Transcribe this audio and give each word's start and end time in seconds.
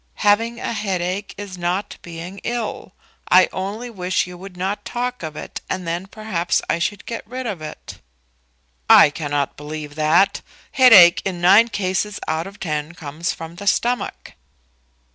"Having 0.25 0.59
a 0.59 0.73
headache 0.73 1.35
is 1.37 1.59
not 1.59 1.99
being 2.01 2.39
ill. 2.39 2.93
I 3.29 3.47
only 3.53 3.91
wish 3.91 4.25
you 4.25 4.35
would 4.35 4.57
not 4.57 4.83
talk 4.83 5.21
of 5.21 5.35
it, 5.35 5.61
and 5.69 5.87
then 5.87 6.07
perhaps 6.07 6.59
I 6.67 6.79
should 6.79 7.05
get 7.05 7.27
rid 7.27 7.45
of 7.45 7.61
it." 7.61 7.99
"I 8.89 9.11
cannot 9.11 9.57
believe 9.57 9.93
that. 9.93 10.41
Headache 10.71 11.21
in 11.23 11.39
nine 11.39 11.67
cases 11.67 12.19
out 12.27 12.47
of 12.47 12.59
ten 12.59 12.95
comes 12.95 13.31
from 13.31 13.57
the 13.57 13.67
stomach." 13.67 14.33